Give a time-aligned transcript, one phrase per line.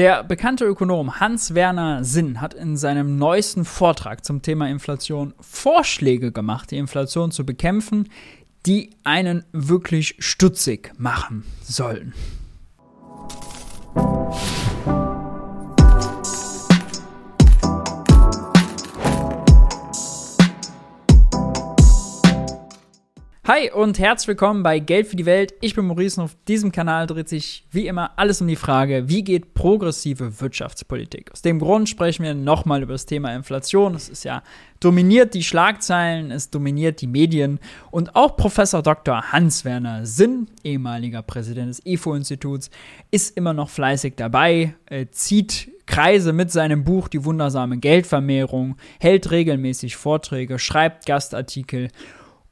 [0.00, 6.70] Der bekannte Ökonom Hans-Werner Sinn hat in seinem neuesten Vortrag zum Thema Inflation Vorschläge gemacht,
[6.70, 8.08] die Inflation zu bekämpfen,
[8.64, 12.14] die einen wirklich stutzig machen sollen.
[23.52, 25.54] Hi und herzlich willkommen bei Geld für die Welt.
[25.60, 29.08] Ich bin Maurice und auf diesem Kanal dreht sich wie immer alles um die Frage,
[29.08, 31.32] wie geht progressive Wirtschaftspolitik?
[31.32, 33.96] Aus dem Grund sprechen wir nochmal über das Thema Inflation.
[33.96, 34.44] Es ist ja
[34.78, 37.58] dominiert die Schlagzeilen, es dominiert die Medien
[37.90, 39.32] und auch Professor Dr.
[39.32, 42.70] Hans-Werner Sinn, ehemaliger Präsident des IFO-Instituts,
[43.10, 49.32] ist immer noch fleißig dabei, äh, zieht Kreise mit seinem Buch Die wundersame Geldvermehrung, hält
[49.32, 51.88] regelmäßig Vorträge, schreibt Gastartikel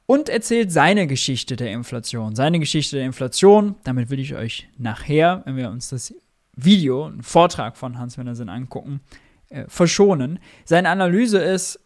[0.09, 2.35] und erzählt seine Geschichte der Inflation.
[2.35, 6.15] Seine Geschichte der Inflation, damit will ich euch nachher, wenn wir uns das
[6.57, 9.01] Video, einen Vortrag von Hans Wendersinn angucken,
[9.51, 10.39] äh, verschonen.
[10.65, 11.79] Seine Analyse ist,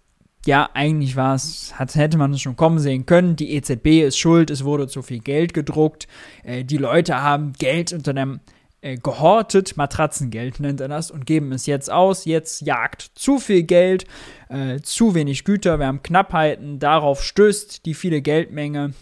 [0.46, 3.34] ja, eigentlich war es, hätte man es schon kommen sehen können.
[3.34, 6.06] Die EZB ist schuld, es wurde zu viel Geld gedruckt.
[6.44, 8.38] Äh, die Leute haben Geld unter dem
[8.82, 12.24] äh, gehortet, Matratzengeld nennt er das, und geben es jetzt aus.
[12.24, 14.06] Jetzt jagt zu viel Geld,
[14.48, 18.92] äh, zu wenig Güter, wir haben Knappheiten, darauf stößt die viele Geldmenge.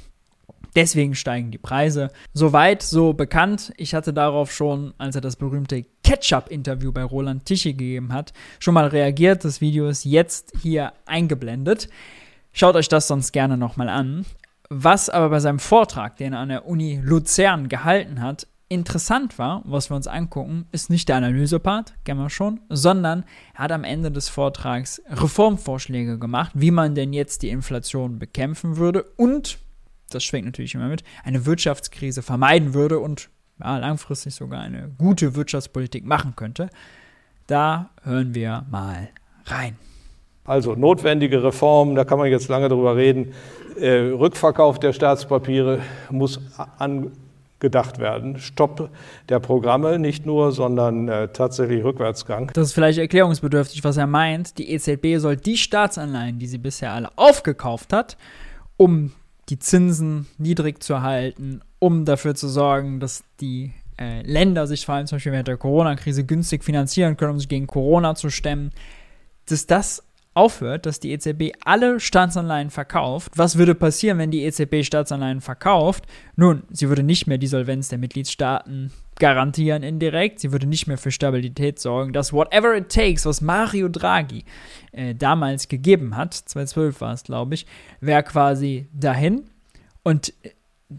[0.77, 2.11] Deswegen steigen die Preise.
[2.33, 3.73] Soweit, so bekannt.
[3.77, 8.75] Ich hatte darauf schon, als er das berühmte Ketchup-Interview bei Roland Tichy gegeben hat, schon
[8.75, 9.45] mal reagiert.
[9.45, 11.89] Das Video ist jetzt hier eingeblendet.
[12.53, 14.25] Schaut euch das sonst gerne nochmal an.
[14.69, 19.63] Was aber bei seinem Vortrag, den er an der Uni Luzern gehalten hat, interessant war,
[19.67, 23.83] was wir uns angucken, ist nicht der Analysepart, kennen wir schon, sondern er hat am
[23.85, 29.59] Ende des Vortrags Reformvorschläge gemacht, wie man denn jetzt die Inflation bekämpfen würde und,
[30.11, 35.35] das schwenkt natürlich immer mit, eine Wirtschaftskrise vermeiden würde und ja, langfristig sogar eine gute
[35.35, 36.71] Wirtschaftspolitik machen könnte.
[37.49, 39.09] Da hören wir mal
[39.47, 39.77] rein.
[40.45, 43.35] Also notwendige Reformen, da kann man jetzt lange drüber reden.
[43.77, 46.41] Äh, Rückverkauf der Staatspapiere muss
[46.79, 47.11] an
[47.61, 48.39] gedacht werden.
[48.39, 48.91] Stopp
[49.29, 52.51] der Programme nicht nur, sondern äh, tatsächlich Rückwärtsgang.
[52.55, 54.59] Das ist vielleicht erklärungsbedürftig, was er meint.
[54.59, 58.17] Die EZB soll die Staatsanleihen, die sie bisher alle aufgekauft hat,
[58.77, 59.13] um
[59.49, 64.95] die Zinsen niedrig zu halten, um dafür zu sorgen, dass die äh, Länder sich vor
[64.95, 68.71] allem zum Beispiel während der Corona-Krise günstig finanzieren können, um sich gegen Corona zu stemmen,
[69.47, 70.03] dass das
[70.41, 76.07] aufhört, dass die EZB alle Staatsanleihen verkauft, was würde passieren, wenn die EZB Staatsanleihen verkauft?
[76.35, 80.97] Nun, sie würde nicht mehr die Solvenz der Mitgliedstaaten garantieren indirekt, sie würde nicht mehr
[80.97, 82.15] für Stabilität sorgen.
[82.15, 84.45] Das Whatever It Takes, was Mario Draghi
[84.93, 87.67] äh, damals gegeben hat, 2012 war es, glaube ich,
[88.01, 89.43] wäre quasi dahin
[90.05, 90.53] und äh,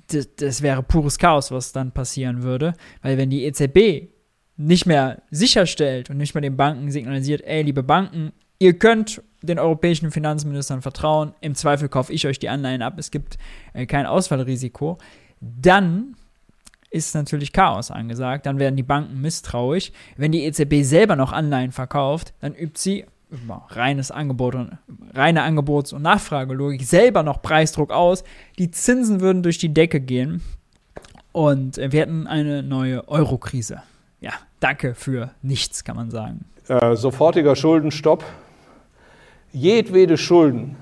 [0.07, 4.13] das, das wäre pures Chaos, was dann passieren würde, weil wenn die EZB
[4.56, 9.59] nicht mehr sicherstellt und nicht mehr den Banken signalisiert, ey, liebe Banken, Ihr könnt den
[9.59, 11.34] europäischen Finanzministern vertrauen.
[11.41, 12.96] Im Zweifel kaufe ich euch die Anleihen ab.
[12.97, 13.38] Es gibt
[13.74, 14.97] äh, kein Ausfallrisiko.
[15.40, 16.16] Dann
[16.90, 18.46] ist natürlich Chaos angesagt.
[18.46, 19.91] Dann werden die Banken misstrauisch.
[20.18, 23.06] Wenn die EZB selber noch Anleihen verkauft, dann übt sie
[23.69, 24.78] reines Angebot und
[25.13, 28.24] reine Angebots- und Nachfragelogik selber noch Preisdruck aus.
[28.59, 30.41] Die Zinsen würden durch die Decke gehen
[31.31, 33.84] und wir hätten eine neue Euro-Krise.
[34.19, 36.46] Ja, danke für nichts, kann man sagen.
[36.68, 38.25] Äh, sofortiger Schuldenstopp
[39.53, 40.75] jedwede Schulden,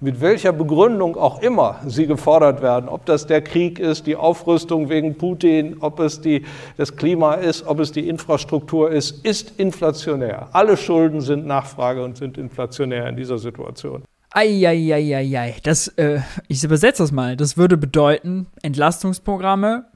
[0.00, 4.90] mit welcher Begründung auch immer sie gefordert werden, ob das der Krieg ist, die Aufrüstung
[4.90, 6.44] wegen Putin, ob es die,
[6.76, 10.48] das Klima ist, ob es die Infrastruktur ist, ist inflationär.
[10.52, 14.02] Alle Schulden sind Nachfrage und sind inflationär in dieser Situation.
[14.32, 17.36] Eieieiei, das, äh, ich übersetze das mal.
[17.36, 19.86] Das würde bedeuten, Entlastungsprogramme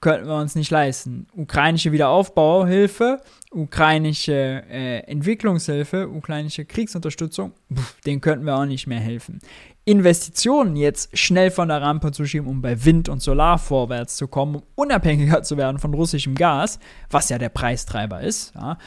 [0.00, 1.26] könnten wir uns nicht leisten.
[1.34, 3.20] Ukrainische Wiederaufbauhilfe,
[3.50, 9.40] ukrainische äh, Entwicklungshilfe, ukrainische Kriegsunterstützung, pff, denen könnten wir auch nicht mehr helfen.
[9.84, 14.26] Investitionen jetzt schnell von der Rampe zu schieben, um bei Wind und Solar vorwärts zu
[14.26, 18.52] kommen, um unabhängiger zu werden von russischem Gas, was ja der Preistreiber ist.
[18.56, 18.78] Ja.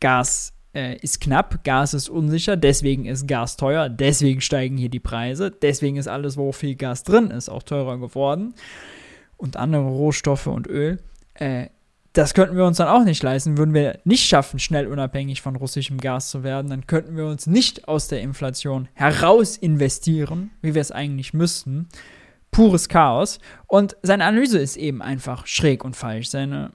[0.00, 5.00] Gas äh, ist knapp, Gas ist unsicher, deswegen ist Gas teuer, deswegen steigen hier die
[5.00, 8.54] Preise, deswegen ist alles, wo viel Gas drin ist, auch teurer geworden
[9.38, 10.98] und andere Rohstoffe und Öl.
[11.34, 11.68] Äh,
[12.12, 13.56] das könnten wir uns dann auch nicht leisten.
[13.58, 17.46] Würden wir nicht schaffen, schnell unabhängig von russischem Gas zu werden, dann könnten wir uns
[17.46, 21.88] nicht aus der Inflation heraus investieren, wie wir es eigentlich müssten.
[22.50, 23.38] Pures Chaos.
[23.66, 26.28] Und seine Analyse ist eben einfach schräg und falsch.
[26.28, 26.72] Seine,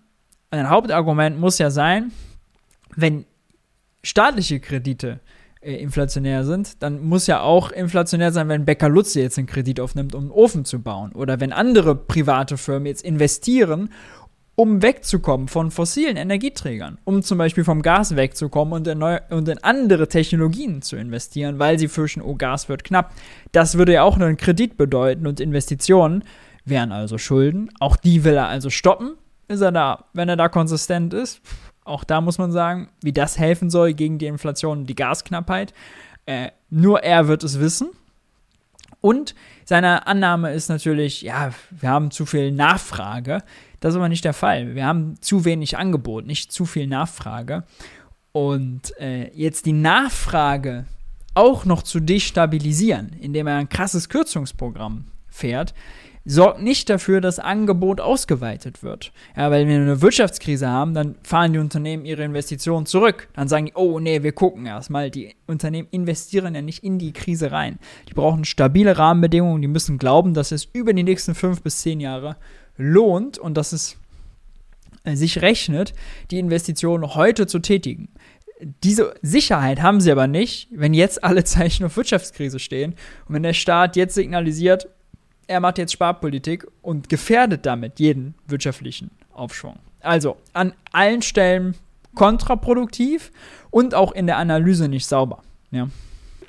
[0.52, 2.12] sein Hauptargument muss ja sein,
[2.96, 3.26] wenn
[4.04, 5.20] staatliche Kredite
[5.64, 9.80] äh, inflationär sind, dann muss ja auch inflationär sein, wenn Becker Lutze jetzt einen Kredit
[9.80, 11.12] aufnimmt, um einen Ofen zu bauen.
[11.14, 13.90] Oder wenn andere private Firmen jetzt investieren,
[14.56, 19.50] um wegzukommen von fossilen Energieträgern, um zum Beispiel vom Gas wegzukommen und in, neue, und
[19.50, 23.14] in andere Technologien zu investieren, weil sie fürchten, oh, Gas wird knapp.
[23.52, 26.24] Das würde ja auch nur einen Kredit bedeuten und Investitionen
[26.66, 27.70] wären also Schulden.
[27.80, 29.16] Auch die will er also stoppen.
[29.48, 31.42] Ist er da, wenn er da konsistent ist?
[31.86, 35.74] Auch da muss man sagen, wie das helfen soll gegen die Inflation und die Gasknappheit.
[36.26, 37.90] Äh, nur er wird es wissen.
[39.02, 39.36] Und
[39.66, 43.44] seine Annahme ist natürlich, ja, wir haben zu viel Nachfrage.
[43.82, 44.76] Das ist aber nicht der Fall.
[44.76, 47.64] Wir haben zu wenig Angebot, nicht zu viel Nachfrage.
[48.32, 50.86] Und äh, jetzt die Nachfrage
[51.34, 55.74] auch noch zu destabilisieren, indem er ein krasses Kürzungsprogramm fährt,
[56.26, 59.12] sorgt nicht dafür, dass Angebot ausgeweitet wird.
[59.36, 63.28] Ja, weil wenn wir eine Wirtschaftskrise haben, dann fahren die Unternehmen ihre Investitionen zurück.
[63.34, 65.12] Dann sagen die, oh nee, wir gucken erstmal.
[65.12, 67.78] Die Unternehmen investieren ja nicht in die Krise rein.
[68.10, 72.00] Die brauchen stabile Rahmenbedingungen, die müssen glauben, dass es über die nächsten fünf bis zehn
[72.00, 72.38] Jahre
[72.78, 73.98] lohnt und dass es
[75.04, 75.94] äh, sich rechnet,
[76.32, 78.10] die Investitionen heute zu tätigen.
[78.62, 82.96] Diese Sicherheit haben sie aber nicht, wenn jetzt alle Zeichen auf Wirtschaftskrise stehen
[83.28, 84.88] und wenn der Staat jetzt signalisiert,
[85.48, 89.76] er macht jetzt Sparpolitik und gefährdet damit jeden wirtschaftlichen Aufschwung.
[90.02, 91.76] Also an allen Stellen
[92.16, 93.32] kontraproduktiv
[93.72, 95.42] und auch in der Analyse nicht sauber.
[95.72, 95.88] Ja.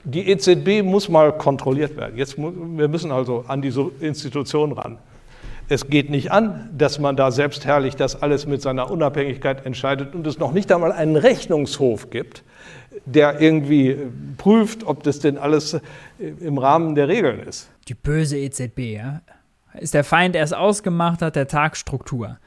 [0.04, 2.18] Die EZB muss mal kontrolliert werden.
[2.18, 4.98] Jetzt, wir müssen also an diese Institution ran.
[5.66, 10.26] Es geht nicht an, dass man da selbstherrlich das alles mit seiner Unabhängigkeit entscheidet und
[10.26, 12.42] es noch nicht einmal einen Rechnungshof gibt,
[13.06, 13.96] der irgendwie
[14.36, 15.78] prüft, ob das denn alles
[16.18, 17.70] im Rahmen der Regeln ist.
[17.88, 19.22] Die böse EZB, ja.
[19.74, 22.38] Ist der Feind erst ausgemacht hat, der Tagstruktur.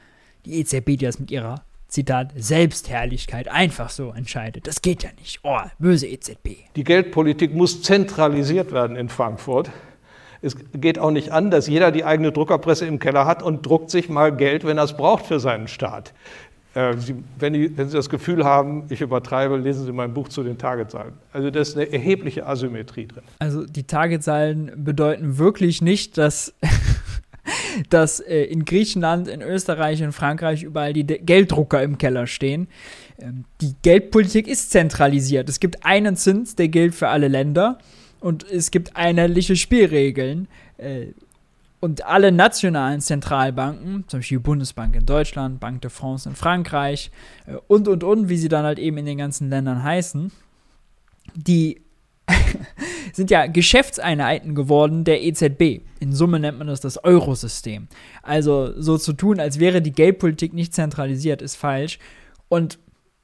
[0.46, 4.66] Die EZB, die das mit ihrer, Zitat, Selbstherrlichkeit einfach so entscheidet.
[4.66, 5.40] Das geht ja nicht.
[5.42, 6.48] Oh, böse EZB.
[6.76, 9.70] Die Geldpolitik muss zentralisiert werden in Frankfurt.
[10.40, 13.90] Es geht auch nicht an, dass jeder die eigene Druckerpresse im Keller hat und druckt
[13.90, 16.12] sich mal Geld, wenn er es braucht für seinen Staat.
[16.74, 20.28] Äh, Sie, wenn, die, wenn, Sie das Gefühl haben, ich übertreibe, lesen Sie mein Buch
[20.28, 21.14] zu den Targetzahlen.
[21.32, 23.22] Also da ist eine erhebliche Asymmetrie drin.
[23.38, 26.54] Also die Targetzahlen bedeuten wirklich nicht, dass,
[27.90, 32.68] dass äh, in Griechenland, in Österreich, in Frankreich überall die Gelddrucker im Keller stehen.
[33.18, 35.48] Ähm, die Geldpolitik ist zentralisiert.
[35.48, 37.78] Es gibt einen Zins, der gilt für alle Länder
[38.20, 40.48] und es gibt einheitliche Spielregeln.
[41.80, 47.10] Und alle nationalen Zentralbanken, zum Beispiel die Bundesbank in Deutschland, Banque de France in Frankreich
[47.46, 50.32] äh, und, und, und, wie sie dann halt eben in den ganzen Ländern heißen,
[51.34, 51.82] die
[53.12, 55.82] sind ja Geschäftseinheiten geworden der EZB.
[56.00, 57.88] In Summe nennt man das das Eurosystem.
[58.22, 61.98] Also so zu tun, als wäre die Geldpolitik nicht zentralisiert, ist falsch.
[62.48, 62.78] Und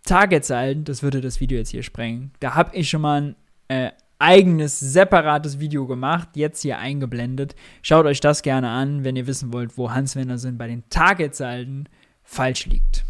[0.05, 3.37] Targetsalden, das würde das Video jetzt hier sprengen, da habe ich schon mal ein
[3.69, 3.91] äh,
[4.25, 7.55] eigenes, separates Video gemacht, jetzt hier eingeblendet.
[7.83, 10.83] Schaut euch das gerne an, wenn ihr wissen wollt, wo Hans Werner Sinn bei den
[10.89, 11.91] Targetsalden
[12.23, 13.05] falsch liegt.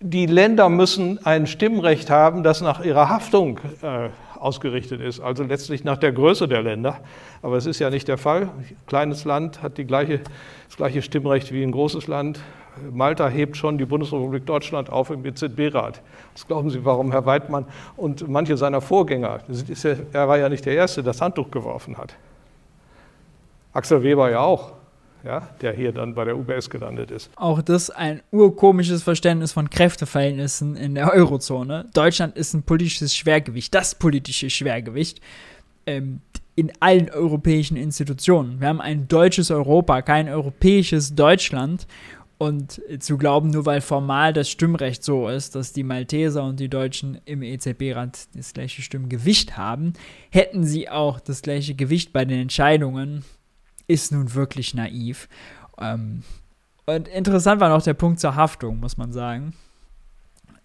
[0.00, 4.08] Die Länder müssen ein Stimmrecht haben, das nach ihrer Haftung äh,
[4.38, 7.00] ausgerichtet ist, also letztlich nach der Größe der Länder.
[7.42, 8.42] Aber es ist ja nicht der Fall.
[8.42, 10.20] Ein kleines Land hat gleiche,
[10.66, 12.40] das gleiche Stimmrecht wie ein großes Land.
[12.90, 16.00] Malta hebt schon die Bundesrepublik Deutschland auf im EZB-Rat.
[16.32, 17.66] Was glauben Sie, warum Herr Weidmann
[17.96, 22.14] und manche seiner Vorgänger, ja, er war ja nicht der Erste, das Handtuch geworfen hat.
[23.72, 24.72] Axel Weber ja auch,
[25.24, 27.30] ja, der hier dann bei der UBS gelandet ist.
[27.36, 31.88] Auch das ein urkomisches Verständnis von Kräfteverhältnissen in der Eurozone.
[31.94, 35.20] Deutschland ist ein politisches Schwergewicht, das politische Schwergewicht.
[35.86, 36.20] Ähm,
[36.54, 38.60] in allen europäischen Institutionen.
[38.60, 41.86] Wir haben ein deutsches Europa, kein europäisches Deutschland.
[42.42, 46.68] Und zu glauben, nur weil formal das Stimmrecht so ist, dass die Malteser und die
[46.68, 49.92] Deutschen im EZB-Rat das gleiche Stimmgewicht haben,
[50.28, 53.24] hätten sie auch das gleiche Gewicht bei den Entscheidungen,
[53.86, 55.28] ist nun wirklich naiv.
[55.78, 56.24] Ähm,
[56.84, 59.54] und interessant war noch der Punkt zur Haftung, muss man sagen.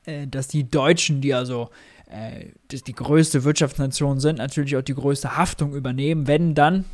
[0.05, 1.69] Äh, dass die Deutschen, die also
[2.09, 6.85] äh, die größte Wirtschaftsnation sind, natürlich auch die größte Haftung übernehmen, wenn dann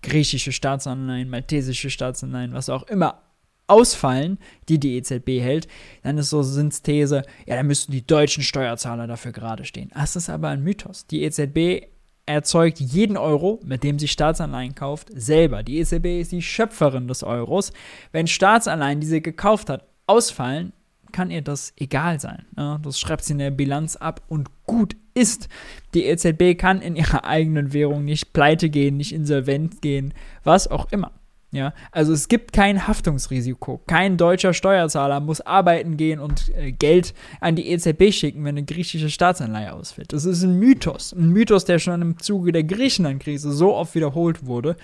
[0.00, 3.25] griechische Staatsanleihen, maltesische Staatsanleihen, was auch immer
[3.66, 5.68] ausfallen, die die EZB hält,
[6.02, 9.90] dann ist so Sins These, ja, dann müssten die deutschen Steuerzahler dafür gerade stehen.
[9.94, 11.06] Das ist aber ein Mythos.
[11.06, 11.88] Die EZB
[12.26, 15.62] erzeugt jeden Euro, mit dem sie Staatsanleihen kauft, selber.
[15.62, 17.72] Die EZB ist die Schöpferin des Euros.
[18.12, 20.72] Wenn Staatsanleihen, die sie gekauft hat, ausfallen,
[21.12, 22.44] kann ihr das egal sein.
[22.56, 25.48] Ja, das schreibt sie in der Bilanz ab und gut ist.
[25.94, 30.90] Die EZB kann in ihrer eigenen Währung nicht pleite gehen, nicht insolvent gehen, was auch
[30.90, 31.12] immer.
[31.56, 33.80] Ja, also es gibt kein Haftungsrisiko.
[33.86, 38.66] Kein deutscher Steuerzahler muss arbeiten gehen und äh, Geld an die EZB schicken, wenn eine
[38.66, 40.12] griechische Staatsanleihe ausfällt.
[40.12, 41.14] Das ist ein Mythos.
[41.14, 44.76] Ein Mythos, der schon im Zuge der Griechenland-Krise so oft wiederholt wurde,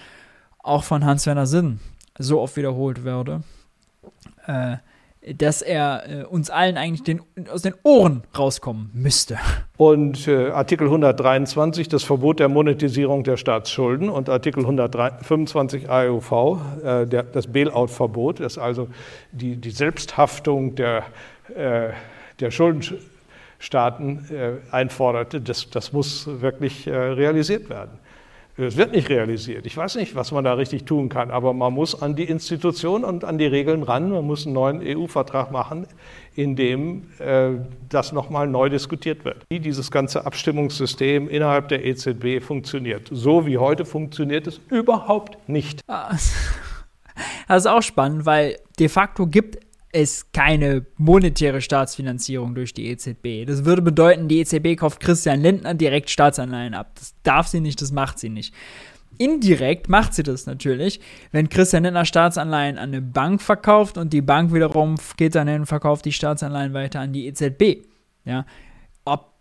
[0.63, 1.79] auch von Hans-Werner Sinn
[2.19, 3.43] so oft wiederholt wurde.
[4.47, 4.79] Äh,
[5.37, 9.39] dass er äh, uns allen eigentlich den, aus den Ohren rauskommen müsste.
[9.77, 16.33] Und äh, Artikel 123, das Verbot der Monetisierung der Staatsschulden und Artikel 125 AEUV,
[16.83, 18.89] äh, der, das Bailout-Verbot, das also
[19.31, 21.05] die, die Selbsthaftung der,
[21.55, 21.91] äh,
[22.41, 27.99] der Schuldenstaaten äh, einforderte, das, das muss wirklich äh, realisiert werden.
[28.67, 29.67] Es wird nicht realisiert.
[29.67, 33.05] Ich weiß nicht, was man da richtig tun kann, aber man muss an die Institutionen
[33.05, 34.11] und an die Regeln ran.
[34.11, 35.87] Man muss einen neuen EU-Vertrag machen,
[36.35, 37.51] in dem äh,
[37.89, 39.45] das nochmal neu diskutiert wird.
[39.51, 43.09] Wie dieses ganze Abstimmungssystem innerhalb der EZB funktioniert.
[43.11, 45.81] So wie heute funktioniert es überhaupt nicht.
[45.89, 46.11] Ah,
[47.49, 49.59] das ist auch spannend, weil de facto gibt
[49.93, 53.47] es keine monetäre Staatsfinanzierung durch die EZB.
[53.47, 56.93] Das würde bedeuten, die EZB kauft Christian Lindner direkt Staatsanleihen ab.
[56.95, 58.55] Das darf sie nicht, das macht sie nicht.
[59.19, 64.23] Indirekt macht sie das natürlich, wenn Christian Lindner Staatsanleihen an eine Bank verkauft und die
[64.23, 67.87] Bank wiederum geht dann hin und verkauft die Staatsanleihen weiter an die EZB.
[68.25, 68.47] Ja,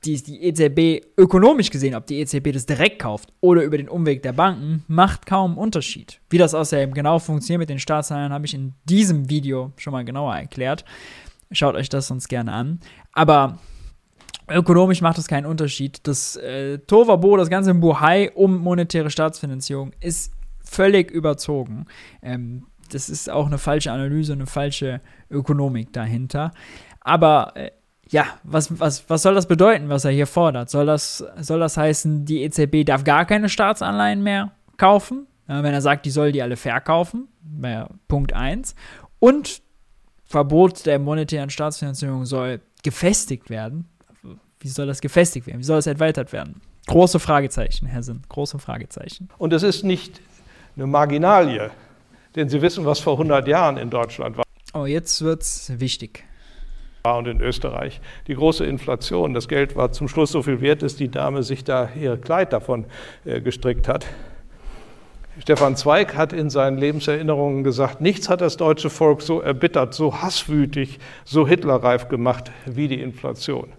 [0.03, 4.23] die, die EZB ökonomisch gesehen, ob die EZB das direkt kauft oder über den Umweg
[4.23, 6.19] der Banken, macht kaum Unterschied.
[6.29, 10.03] Wie das außerdem genau funktioniert mit den Staatsanleihen, habe ich in diesem Video schon mal
[10.03, 10.85] genauer erklärt.
[11.51, 12.79] Schaut euch das sonst gerne an.
[13.13, 13.59] Aber
[14.49, 15.99] ökonomisch macht es keinen Unterschied.
[16.03, 21.85] Das äh, Tovabo, das ganze Buhai um monetäre Staatsfinanzierung ist völlig überzogen.
[22.21, 26.51] Ähm, das ist auch eine falsche Analyse, eine falsche Ökonomik dahinter.
[27.01, 27.71] Aber äh,
[28.11, 30.69] ja, was, was, was soll das bedeuten, was er hier fordert?
[30.69, 35.27] Soll das, soll das heißen, die EZB darf gar keine Staatsanleihen mehr kaufen?
[35.47, 38.75] Ja, wenn er sagt, die soll die alle verkaufen, wäre Punkt 1.
[39.19, 39.61] Und
[40.25, 43.89] Verbot der monetären Staatsfinanzierung soll gefestigt werden.
[44.59, 45.59] Wie soll das gefestigt werden?
[45.59, 46.61] Wie soll das erweitert werden?
[46.87, 49.29] Große Fragezeichen, Herr Sinn, große Fragezeichen.
[49.37, 50.21] Und es ist nicht
[50.75, 51.71] eine Marginalie,
[52.35, 54.43] denn Sie wissen, was vor 100 Jahren in Deutschland war.
[54.73, 56.25] Oh, jetzt wird es wichtig
[57.03, 57.99] und in Österreich.
[58.27, 61.63] Die große Inflation, das Geld war zum Schluss so viel wert, dass die Dame sich
[61.63, 62.85] da ihr Kleid davon
[63.25, 64.05] äh, gestrickt hat.
[65.39, 70.21] Stefan Zweig hat in seinen Lebenserinnerungen gesagt, nichts hat das deutsche Volk so erbittert, so
[70.21, 73.69] hasswütig, so hitlerreif gemacht wie die Inflation.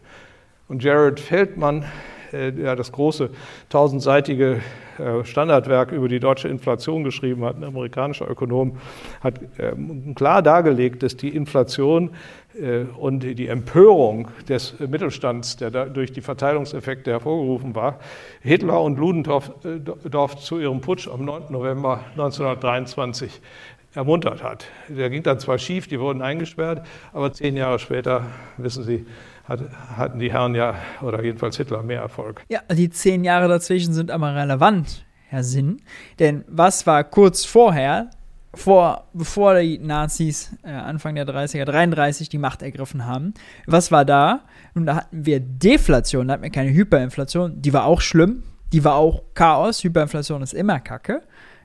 [0.66, 1.84] Und Jared Feldmann,
[2.32, 3.30] der das große
[3.68, 4.60] tausendseitige
[4.98, 8.78] äh, Standardwerk über die deutsche Inflation geschrieben hat, ein amerikanischer Ökonom,
[9.20, 12.10] hat ähm, klar dargelegt, dass die Inflation
[12.60, 17.98] äh, und die Empörung des Mittelstands, der durch die Verteilungseffekte hervorgerufen war,
[18.40, 21.44] Hitler und Ludendorff äh, zu ihrem Putsch am 9.
[21.50, 23.40] November 1923
[23.94, 24.66] ermuntert hat.
[24.88, 29.06] Der ging dann zwar schief, die wurden eingesperrt, aber zehn Jahre später, wissen Sie,
[29.48, 32.44] hatten die Herren ja, oder jedenfalls Hitler, mehr Erfolg.
[32.48, 35.82] Ja, die zehn Jahre dazwischen sind aber relevant, Herr Sinn.
[36.18, 38.10] Denn was war kurz vorher
[38.54, 43.34] vor, bevor die Nazis äh, Anfang der 30er, 33 die Macht ergriffen haben.
[43.66, 44.42] Was war da?
[44.74, 48.84] Und da hatten wir Deflation, da hatten wir keine Hyperinflation, die war auch schlimm, die
[48.84, 51.22] war auch Chaos, Hyperinflation ist immer Kacke.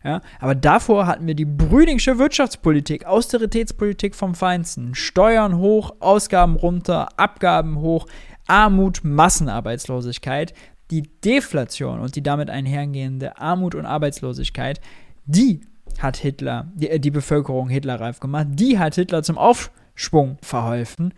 [0.07, 4.95] Ja, aber davor hatten wir die brüdingsche Wirtschaftspolitik, Austeritätspolitik vom Feinsten.
[4.95, 8.05] Steuern hoch, Ausgaben runter, Abgaben hoch,
[8.47, 10.53] Armut, Massenarbeitslosigkeit.
[10.91, 14.79] Die Deflation und die damit einhergehende Armut und Arbeitslosigkeit,
[15.25, 15.59] die
[15.99, 18.47] hat Hitler, die, äh, die Bevölkerung hitlerreif gemacht.
[18.51, 21.13] Die hat Hitler zum Aufschwung verholfen.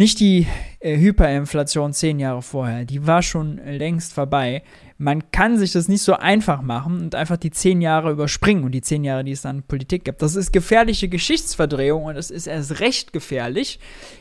[0.00, 0.46] Nicht die
[0.78, 4.62] äh, Hyperinflation zehn Jahre vorher, die war schon längst vorbei.
[4.96, 8.72] Man kann sich das nicht so einfach machen und einfach die zehn Jahre überspringen und
[8.72, 10.22] die zehn Jahre, die es dann Politik gibt.
[10.22, 13.78] Das ist gefährliche Geschichtsverdrehung und es ist erst recht gefährlich,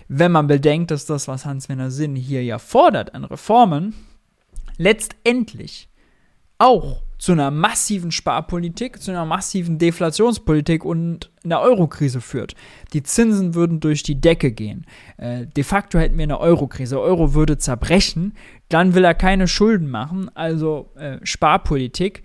[0.10, 3.94] wenn man bedenkt, dass das, was Hans-Werner Sinn hier ja fordert an Reformen,
[4.76, 5.88] letztendlich
[6.58, 12.56] auch zu einer massiven Sparpolitik, zu einer massiven Deflationspolitik und einer Eurokrise führt.
[12.94, 14.86] Die Zinsen würden durch die Decke gehen.
[15.18, 17.00] Äh, de facto hätten wir eine Eurokrise.
[17.00, 18.34] Euro würde zerbrechen.
[18.70, 22.24] Dann will er keine Schulden machen, also äh, Sparpolitik.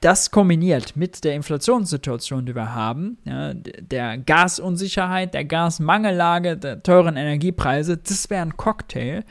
[0.00, 7.16] Das kombiniert mit der Inflationssituation, die wir haben, ja, der Gasunsicherheit, der Gasmangellage, der teuren
[7.16, 9.24] Energiepreise, das wäre ein Cocktail,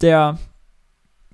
[0.00, 0.38] der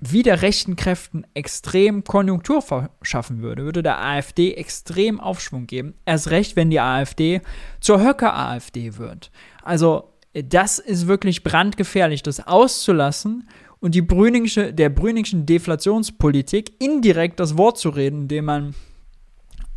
[0.01, 5.93] wieder rechten Kräften extrem Konjunktur verschaffen würde, würde der AfD extrem Aufschwung geben.
[6.05, 7.41] Erst recht, wenn die AfD
[7.79, 9.31] zur Höcker-AfD wird.
[9.63, 13.47] Also, das ist wirklich brandgefährlich, das auszulassen
[13.79, 18.75] und die Brüningsche, der Brüningschen Deflationspolitik indirekt das Wort zu reden, indem man,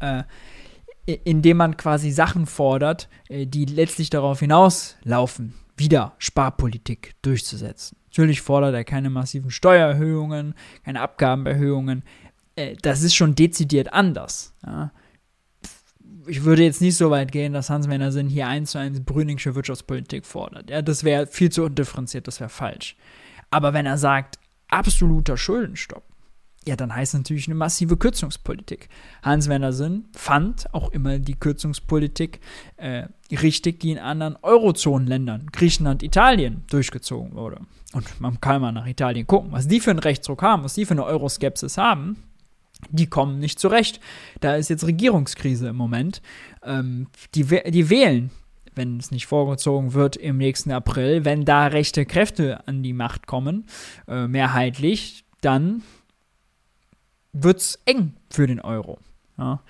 [0.00, 0.22] äh,
[1.06, 7.98] indem man quasi Sachen fordert, äh, die letztlich darauf hinauslaufen, wieder Sparpolitik durchzusetzen.
[8.14, 10.54] Natürlich fordert er keine massiven Steuererhöhungen,
[10.84, 12.04] keine Abgabenerhöhungen.
[12.54, 14.54] Äh, das ist schon dezidiert anders.
[16.28, 19.56] Ich würde jetzt nicht so weit gehen, dass Hans-Werner Sinn hier eins zu eins Brüningsche
[19.56, 20.70] Wirtschaftspolitik fordert.
[20.86, 22.96] Das wäre viel zu undifferenziert, das wäre falsch.
[23.50, 26.04] Aber wenn er sagt, absoluter Schuldenstopp,
[26.66, 28.88] ja, dann heißt natürlich eine massive Kürzungspolitik.
[29.22, 32.40] Hans-Werner Sinn fand auch immer die Kürzungspolitik
[32.76, 37.60] äh, richtig, die in anderen Eurozonenländern, Griechenland, Italien, durchgezogen wurde.
[37.92, 40.86] Und man kann mal nach Italien gucken, was die für einen Rechtsdruck haben, was die
[40.86, 42.16] für eine Euroskepsis haben.
[42.90, 44.00] Die kommen nicht zurecht.
[44.40, 46.22] Da ist jetzt Regierungskrise im Moment.
[46.62, 48.30] Ähm, die, die wählen
[48.76, 53.26] wenn es nicht vorgezogen wird im nächsten April, wenn da rechte Kräfte an die Macht
[53.26, 53.66] kommen,
[54.08, 55.82] äh, mehrheitlich, dann
[57.34, 58.98] wird es eng für den Euro.
[59.36, 59.60] Ja.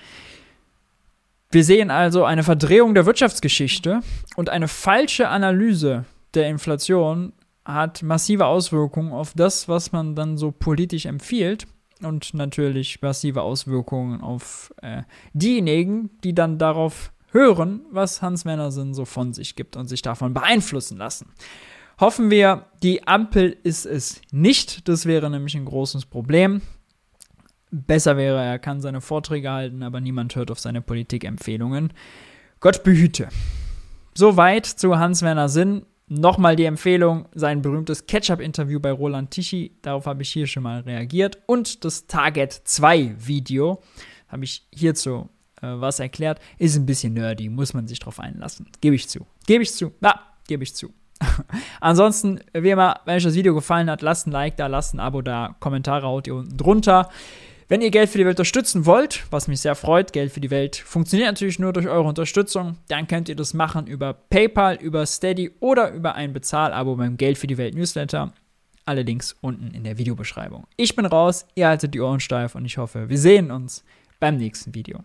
[1.50, 4.00] Wir sehen also eine Verdrehung der Wirtschaftsgeschichte
[4.36, 6.04] und eine falsche Analyse
[6.34, 7.32] der Inflation
[7.64, 11.66] hat massive Auswirkungen auf das, was man dann so politisch empfiehlt
[12.02, 15.02] und natürlich massive Auswirkungen auf äh,
[15.32, 20.34] diejenigen, die dann darauf hören, was Hans Wernersen so von sich gibt und sich davon
[20.34, 21.32] beeinflussen lassen.
[22.00, 24.88] Hoffen wir, die Ampel ist es nicht.
[24.88, 26.62] Das wäre nämlich ein großes Problem
[27.74, 31.92] besser wäre, er kann seine Vorträge halten, aber niemand hört auf seine Politikempfehlungen.
[32.60, 33.28] Gott behüte.
[34.14, 35.86] Soweit zu Hans-Werner Sinn.
[36.06, 40.80] Nochmal die Empfehlung, sein berühmtes Ketchup-Interview bei Roland Tichy, darauf habe ich hier schon mal
[40.80, 41.38] reagiert.
[41.46, 43.82] Und das Target 2 Video,
[44.28, 45.30] habe ich hierzu
[45.62, 48.66] äh, was erklärt, ist ein bisschen nerdy, muss man sich drauf einlassen.
[48.82, 49.26] Gebe ich zu.
[49.46, 49.92] Gebe ich zu.
[50.02, 50.92] Ja, gebe ich zu.
[51.80, 55.00] Ansonsten, wie immer, wenn euch das Video gefallen hat, lasst ein Like da, lasst ein
[55.00, 57.08] Abo da, Kommentare haut ihr unten drunter.
[57.66, 60.50] Wenn ihr Geld für die Welt unterstützen wollt, was mich sehr freut, Geld für die
[60.50, 65.06] Welt funktioniert natürlich nur durch eure Unterstützung, dann könnt ihr das machen über PayPal, über
[65.06, 68.34] Steady oder über ein Bezahlabo beim Geld für die Welt Newsletter.
[68.84, 70.66] Alle Links unten in der Videobeschreibung.
[70.76, 73.82] Ich bin raus, ihr haltet die Ohren steif und ich hoffe, wir sehen uns
[74.20, 75.02] beim nächsten Video.